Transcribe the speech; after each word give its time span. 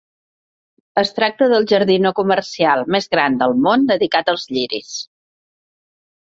Es 1.01 1.11
tracta 1.17 1.49
del 1.51 1.67
jardí 1.71 1.97
no 2.05 2.11
comercial 2.19 2.81
més 2.95 3.09
gran 3.17 3.37
del 3.43 3.53
món 3.67 3.85
dedicat 3.93 4.33
als 4.35 4.49
lliris. 4.57 4.97